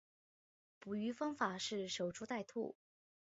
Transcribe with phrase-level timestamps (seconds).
[0.79, 2.75] 捕鱼方法是守株待兔。